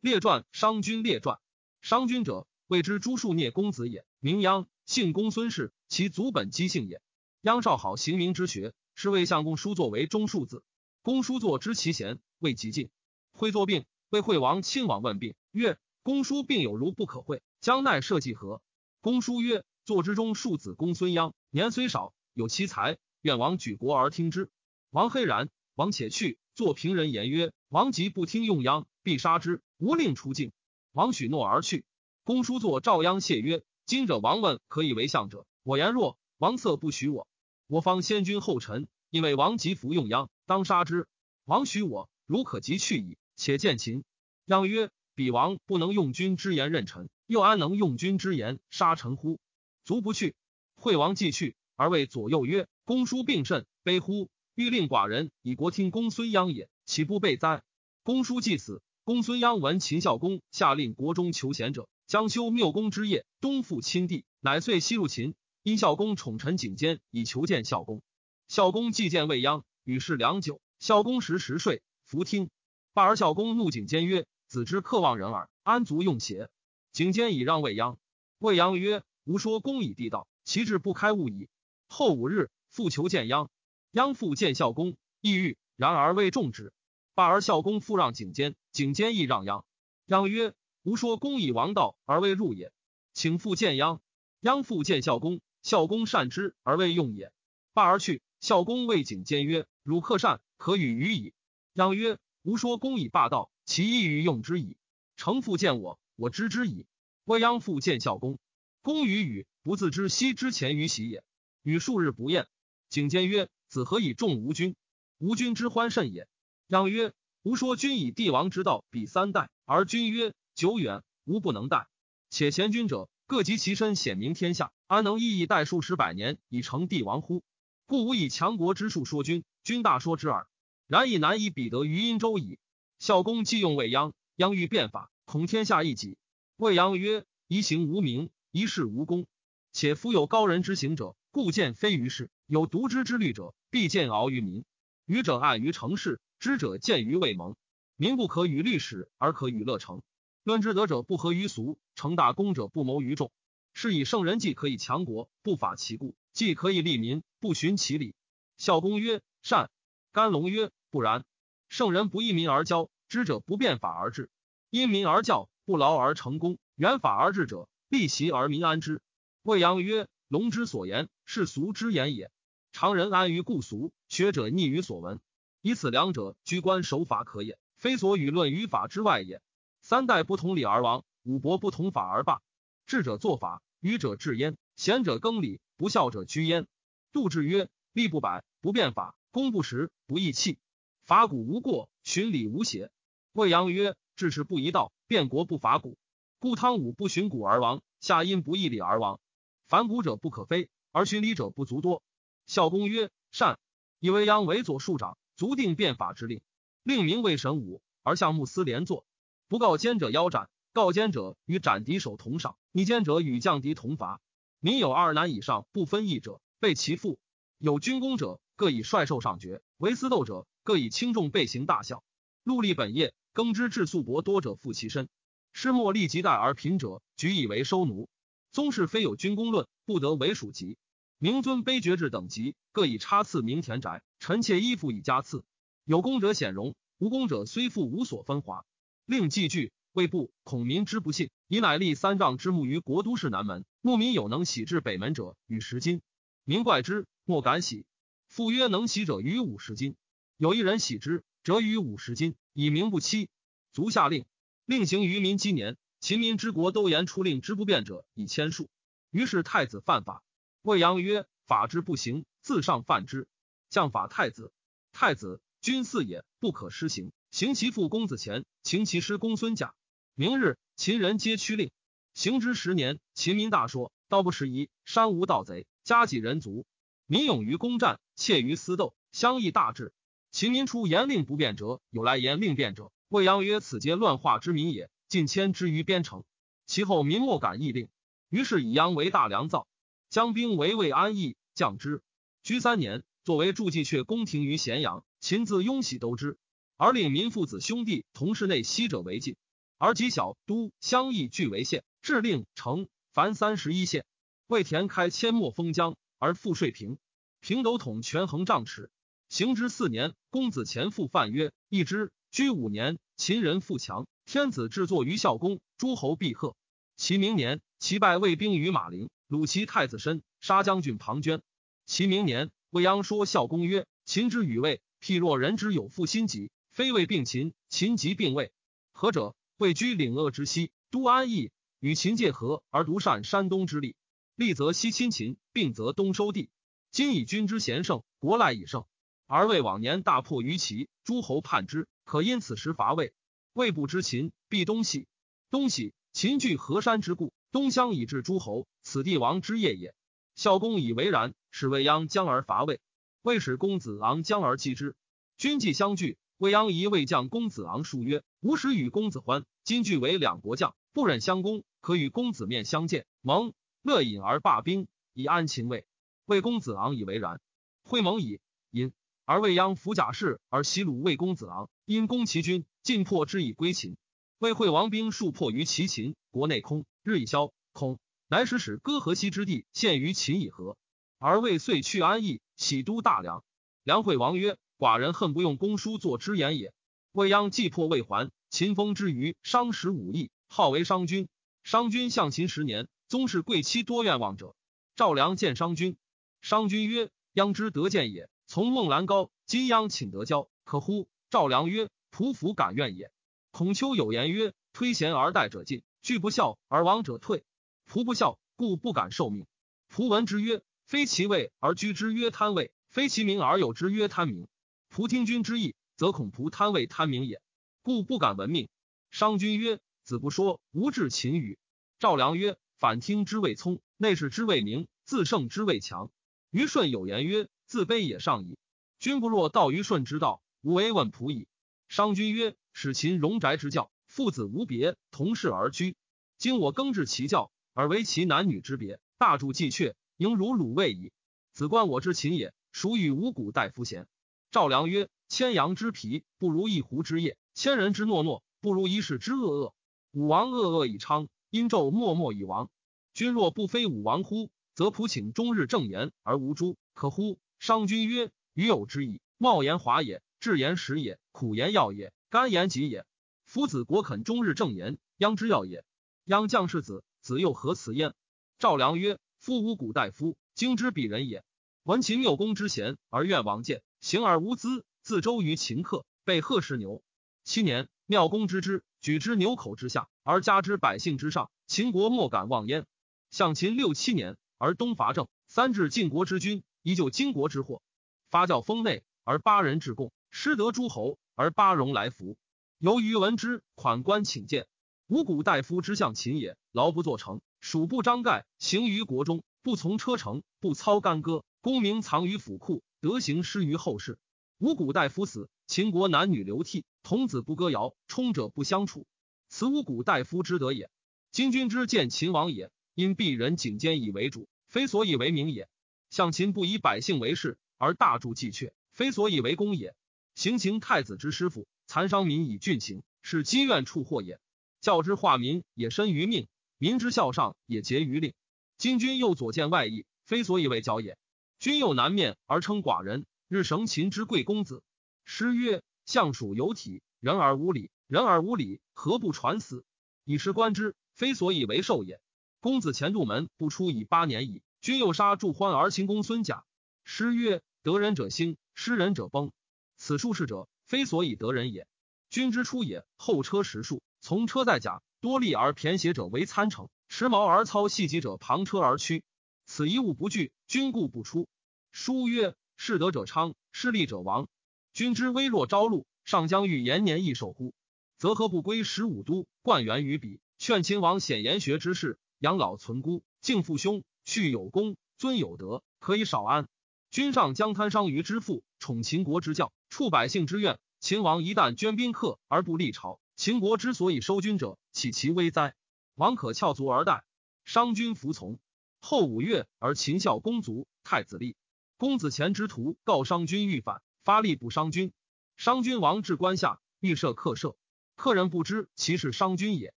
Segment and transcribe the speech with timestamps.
[0.00, 1.40] 列传商君列传。
[1.82, 7.02] 商君者，谓之朱树聂公子也，名鞅，姓公孙氏，其祖本姬姓也。
[7.42, 10.64] 鞅少好行名之学，是谓相公叔作为中庶子。
[11.02, 12.88] 公叔作知其贤，未及进。
[13.32, 18.62] 会作病，为惠王亲往问病，曰：“公叔病有如不可会，将奈社稷何？”
[19.02, 24.50] 公叔曰：“作之中庶子公孙鞅，年虽少，有其才，愿王举国而听之。”
[24.88, 26.38] 王黑然，王且去。
[26.54, 30.52] 作平人言曰：“王即不听用鞅，必杀之，无令出境。”
[30.92, 31.84] 王许诺而去。
[32.22, 37.26] 公叔作赵鞅谢曰：“今者王问可以为相者，我言若，王策不许我。
[37.66, 41.08] 我方先君后臣，因为王及服用鞅，当杀之。
[41.44, 43.16] 王许我，如可即去矣。
[43.34, 44.04] 且见秦。”
[44.46, 49.40] 鞅曰：“彼王不能用君之言任臣，又安能用君之言杀臣乎？
[49.84, 50.34] 卒不去。”
[50.76, 57.62] 惠王既去，而谓左右曰：“公叔病甚，悲乎！”欲令寡人以国听公孙鞅也，岂不备哉？
[58.02, 65.34] 公叔既死，公孙鞅闻秦孝公下令国中求贤者，将修缪公之业，东复亲地，乃遂西入秦。
[65.64, 68.02] 因孝公宠臣景监，以求见孝公。
[68.46, 70.60] 孝公既见未鞅，与世良久。
[70.78, 72.50] 孝公时时睡，弗听。
[72.92, 76.48] 罢而孝公怒景监曰：“子之克望人耳，安足用邪？”
[76.94, 77.96] 景监以让未鞅。
[78.38, 81.48] 未鞅曰：“吾说公以地道，其志不开悟矣。”
[81.90, 83.48] 后五日，复求见鞅。
[83.92, 86.72] 鞅复见孝公，意欲，然而未重之。
[87.16, 89.64] 罢而孝公复让景监，景监亦让鞅。
[90.06, 92.72] 鞅曰：“吾说公以王道而未入也，
[93.12, 94.00] 请复见鞅。”
[94.40, 97.32] 鞅复见孝公，孝公善之而未用也。
[97.72, 98.22] 罢而去。
[98.40, 101.34] 孝公谓景监曰：“汝克善，可与与矣。”
[101.74, 104.76] 鞅曰：“吾说公以霸道，其意欲用之矣。
[105.16, 106.86] 诚复见我，我知之矣。”
[107.24, 108.38] 未鞅复见孝公，
[108.82, 111.22] 公与与不自知昔之前于喜也。
[111.62, 112.46] 与数日不厌。
[112.88, 113.48] 景监曰。
[113.68, 114.74] 子何以重吾君？
[115.18, 116.26] 吾君之欢甚也。
[116.68, 117.12] 鞅曰
[117.42, 121.88] ：“吾说君以帝王之道比三代，而君曰久远，吾不能待。
[122.28, 127.42] 且贤君者各及其身，显明天下，安能一以待数十百年以成帝王乎？
[127.86, 130.46] 故吾以强国之术说君，君大说之耳。
[130.86, 132.58] 然亦难以比得于殷周矣。”
[133.00, 136.18] 孝公既用未鞅，鞅欲变法，恐天下一己。
[136.58, 139.26] 未鞅曰：“一行无名，一事无功。
[139.72, 144.64] 且夫有高人之行者，故见非于世；有独之之虑者。”必见敖于民，
[145.06, 147.54] 愚者暗于成事，知者见于未萌。
[147.96, 150.00] 民不可与律史，而可与乐成。
[150.42, 153.30] 论之德者不合于俗，成大功者不谋于众。
[153.74, 158.14] 是以圣人既可以强国，不法其故；既可以利民，不循其理。
[158.56, 159.70] 孝公曰：“善。”
[160.12, 161.26] 甘龙曰：“不然。
[161.68, 164.30] 圣人不依民而教，知者不变法而治。
[164.70, 166.56] 因民而教，不劳而成功。
[166.74, 169.02] 原法而治者，利习而民安之。”
[169.44, 172.32] 未央曰：“龙之所言，是俗之言也。”
[172.72, 175.20] 常人安于故俗，学者逆于所闻，
[175.62, 179.42] 以此两者居官守法可也，非所与论于法之外也。
[179.82, 182.40] 三代不同礼而亡，五伯不同法而罢。
[182.86, 186.66] 智者作法，愚者治焉；贤者更礼，不孝者居焉。
[187.12, 190.58] 杜志曰：立不百，不变法；功不实，不义气。
[191.04, 192.90] 法古无过，循礼无邪。
[193.32, 195.98] 未央曰：治世不宜道，变国不法古。
[196.38, 199.20] 故汤武不循古而亡，夏殷不义礼而亡。
[199.66, 202.02] 凡古者不可非，而循礼者不足多。
[202.46, 203.58] 孝公曰：“善。”
[204.00, 206.42] 以为鞅为左庶长，足定变法之令，
[206.82, 209.06] 令名为神武，而向穆斯连坐。
[209.48, 214.20] 不告奸者腰斩，告奸者与斩敌首同赏，逆奸者与降敌同罚。
[214.58, 217.16] 民有二男以上不分义者，被其父；
[217.56, 222.04] 有军功者，各以帅兽上爵；为私斗者，各以轻重备行大小。
[222.44, 225.08] 戮力本业，耕之至素帛多者负其身。
[225.54, 228.10] 师莫立即待而贫者，举以为收奴。
[228.52, 230.76] 宗室非有军功论，不得为属籍。
[231.16, 235.44] 明尊卑爵制等级，各以差赐名田宅，臣妾衣附以加赐。
[235.84, 238.66] 有功者显荣，无功者虽富无所分华。
[239.06, 243.64] 令既具，未不恐民之不信，以乃立三丈之木于国都市南门。
[243.80, 246.02] 牧民有能喜至北门者，与十金。
[246.44, 247.86] 民怪之，莫敢喜。
[248.28, 249.96] 复曰：能喜者于五十金。
[250.36, 253.30] 有一人喜之，则于五十金，以名不欺。
[253.72, 254.26] 足下令，
[254.66, 255.78] 令行于民积年。
[255.98, 258.68] 秦民之国都言出令之不变者以千数。
[259.10, 260.22] 于是太子犯法。
[260.62, 263.26] 魏阳曰：“法之不行，自上犯之。
[263.70, 264.52] 将法太子，
[264.92, 267.12] 太子君嗣也，不可施行。
[267.30, 269.72] 行其父公子虔，请其师公孙贾。
[270.14, 271.70] 明日，秦人皆趋令。
[272.12, 276.66] 行之十年，秦民大说，道不拾遗，山无盗贼，家己人足。
[277.06, 279.92] 民勇于攻战，怯于私斗，相异大治。
[280.32, 282.90] 秦民出言令不变者，有来言令变者。
[283.08, 286.24] 魏阳曰：此皆乱化之民也，尽迁之于边城。
[286.66, 287.88] 其后民莫敢议令，
[288.28, 289.68] 于是以阳为大良造。”
[290.10, 292.02] 将兵围魏安邑，降之。
[292.42, 295.04] 居三年，作为筑济阙宫廷于咸阳。
[295.20, 296.38] 秦自雍喜都之，
[296.76, 299.36] 而令民父子兄弟同室内息者为禁。
[299.76, 304.04] 而及小都乡邑俱为县，置令城凡三十一县。
[304.46, 306.98] 魏田开阡陌封疆，而赋税平。
[307.40, 308.90] 平斗统权衡丈尺。
[309.28, 316.54] 行之四年，公子前父范曰：“一之。”居五年，秦人富强，天子制作于孝公，诸侯必贺。
[316.96, 321.40] 其明年，其败魏兵于马陵，虏其太子申，杀将军庞涓。
[321.86, 328.52] 其明年，未央说孝公曰：“秦之与魏，譬若人之有负心疾，非魏并秦，秦疾并魏。
[328.92, 329.34] 何者？
[329.56, 331.50] 魏居岭鄂之西，都安邑，
[331.80, 333.96] 与秦界河，而独善山东之利。
[334.36, 336.48] 利则西侵秦，并则东收地。
[336.92, 338.84] 今以君之贤胜，国赖以胜，
[339.26, 343.12] 而魏往年大破于齐，诸侯叛之。”可因此时伐魏，
[343.52, 345.08] 魏不知秦，必东西。
[345.50, 349.92] 东西，秦据河山之故，东乡以至诸侯，此地王之业也。
[350.40, 352.80] 孝公以为然，使未央将而伐魏。
[353.20, 354.96] 魏使公子昂将而击之。
[355.36, 363.52] 君既相拒，未央疑魏将公子昂书曰：“吾使与公子欢，今俱为两国将，不忍相攻，可与公子面相见，盟
[363.82, 365.84] 乐饮而罢兵，以安秦魏。”
[366.24, 367.38] 魏公子昂以为然，
[367.82, 368.40] 会盟矣。
[368.70, 368.94] 因。
[369.26, 373.98] 而未央服甲士而袭鲁魏公子昂，因攻其军，尽破之以归秦。
[374.38, 377.52] 魏惠王兵数破于齐秦，国内空，日以消。
[377.72, 377.98] 空，
[378.30, 380.78] 乃使使割河西之地献于秦以和。
[381.18, 383.42] 而魏遂去安邑，喜都大梁。
[383.82, 386.72] 梁惠王曰：“寡人恨不用公书作之言也。”
[387.10, 391.28] 未央既破未还，秦封之于商十五邑，号为商君。
[391.64, 394.54] 商君向秦十年，宗室贵戚多愿望者。
[394.94, 395.96] 赵良见商君，
[396.40, 401.08] 商君曰：“央之得见也。”从孟兰高，今央请得交，可乎？
[401.30, 403.10] 赵良曰：“仆服敢愿也。”
[403.50, 407.44] 孔丘有言曰：“推贤而待者进，拒不孝而亡者退。
[407.90, 409.46] 仆不孝，故不敢受命。”
[409.92, 414.46] 仆闻之曰：“非其位而居之曰贪位，非其名而有之曰贪名。
[414.94, 417.42] 仆听君之意，则恐仆贪位贪名也，
[417.82, 418.68] 故不敢闻命。”
[419.10, 421.58] 商君曰：“子不说，无至秦语。”
[421.98, 426.12] 赵良曰：“反听之谓聪，内视之谓明，自胜之谓强。”
[426.52, 427.48] 虞舜有言曰。
[427.66, 428.58] 自卑也上矣。
[428.98, 431.46] 君不若道于顺之道，无为问仆矣。
[431.86, 435.94] 商君曰：“使秦荣宅之教，父子无别，同室而居。
[436.36, 441.12] 今我更治其教，而为其男女之别，大助既却，应如鲁卫矣。
[441.54, 444.06] 子观我之秦也，孰与五谷大夫贤？”
[444.52, 449.74] 赵良曰：“千羊之皮，不如一狐之叶；千人之诺诺，不如一世之恶恶。
[450.12, 452.68] 武王恶恶以昌，殷纣默默以亡。
[453.14, 454.50] 君若不非武王乎？
[454.74, 459.22] 则仆请终日正言而无诛，可乎？”商君曰：“余有之矣。
[459.38, 463.06] 茂言华也，至言实也，苦言药也，甘言疾也。
[463.46, 465.82] 夫子国肯终日正言，央之要也。
[466.24, 468.12] 央将士子，子又何辞焉？”
[468.58, 471.44] 赵良曰：“夫无古大夫，经之鄙人也。
[471.84, 477.04] 闻秦缪公之贤，而愿王见，行而无资，自周于秦客，被贺氏牛。
[477.44, 482.84] 七年，缪公之之，举之牛口之下，而加之百姓之上，秦国莫敢忘焉。
[483.30, 487.82] 向秦六七年，而东伐郑，三至晋国之君。”依旧金国之祸，
[488.30, 492.38] 发教封内，而八人至贡，失得诸侯，而八戎来服。
[492.78, 494.66] 由于闻之，款官请见。
[495.06, 504.18] 五谷大夫之相秦也，劳不作成，属不张盖，行于国中，不从车乘，不操干戈，功名藏于府库，德行失于后世。
[504.58, 509.06] 五谷大夫死，秦国男女流涕，童子不歌谣，冲者不相处。
[509.48, 510.90] 此五谷大夫之德也。
[511.32, 515.68] 今君之见秦王也，因鄙人颈肩以为主，非所以为名也。
[516.08, 519.96] 向秦不以百姓为事，而大助计阙，非所以为功也。
[520.36, 524.38] 行秦太子之师傅，残伤民以郡行，是积怨处祸也。
[524.80, 526.46] 教之化民，也深于命；
[526.82, 528.32] 民之孝上，也结于令。
[528.78, 531.18] 今君又左见外意，非所以为教也。
[531.58, 534.82] 君又南面而称寡人，日绳秦之贵公子。
[535.26, 539.84] 诗曰：“相属有体，人而无礼；人而无礼，何不传死？
[540.24, 542.18] 以时观之，非所以为寿也。
[542.60, 546.64] 公子前度门不出以八年矣。”君又杀祝欢而秦公孙贾。
[547.04, 549.52] 诗曰：“得人者兴，失人者崩。
[549.98, 551.86] 此术士者，非所以得人也。
[552.30, 559.24] 君之出也，后车十数，从车在甲，多利而骈斜者为参乘，持矛而操细戟者旁车而驱。
[559.66, 561.48] 此一物不惧，君故不出。
[561.90, 564.48] 书曰：士得者昌，失利者亡。
[564.92, 567.74] 君之微弱朝露，上将欲延年益寿乎？
[568.16, 576.68] 则何不归十五都，冠元于彼，劝秦王显言学之事，养老存孤，敬父兄。”去有功，尊有德，可以少安。
[577.10, 580.78] 君上将贪伤于之父，宠秦国之教，触百姓之怨。
[581.00, 585.74] 秦王一旦捐宾客而不立朝，秦国之所以收军者，岂其危哉？
[586.14, 587.24] 王可翘足而待，
[587.64, 588.58] 商君服从。
[589.00, 591.56] 后五月，而秦孝公卒，太子立。
[591.96, 595.10] 公子虔之徒告商君欲反，发力不商君。
[595.56, 597.78] 商君王至关下，欲设客舍。
[598.14, 599.94] 客人不知其是商君也，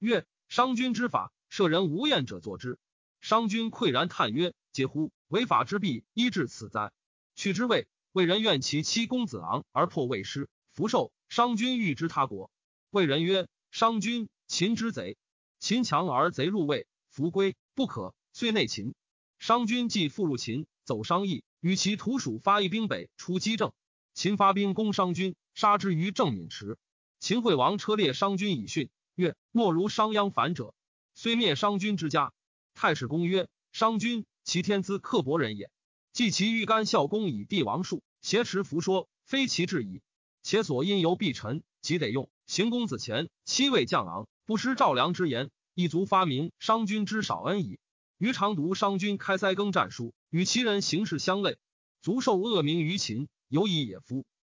[0.00, 2.80] 曰：商君之法，舍人无厌者作之。
[3.20, 5.12] 商君喟然叹曰：嗟乎！
[5.28, 6.90] 违法之弊，依至此哉？
[7.36, 11.12] 去之谓魏人怨其妻公子昂而破魏师，福寿。
[11.28, 12.50] 商君欲之他国，
[12.90, 15.16] 魏人曰：商君，秦之贼。
[15.60, 18.94] 秦强而贼入魏，弗归不可，遂内秦。
[19.38, 23.72] 商君既复入秦，走商邑，与其徒属发一兵北出击郑。
[24.12, 26.78] 秦发兵攻商君，杀之于郑敏池。
[27.20, 30.74] 秦惠王车裂商君以训，曰：莫如商鞅反者，
[31.14, 32.32] 虽灭商君之家。
[32.74, 35.70] 太史公曰：商君，其天资刻薄人也。
[36.12, 40.02] 既其欲干孝公以帝王术，挟持弗说，非其志矣。
[40.42, 42.30] 且所因由必臣，即得用。
[42.46, 47.78] 行公子前七位将昂，不失赵良之言，一足发明商君之少恩矣。
[48.18, 51.56] 余常读商君开塞耕战书，与其人行事相类，
[52.02, 54.24] 足受恶名于秦，尤以野夫。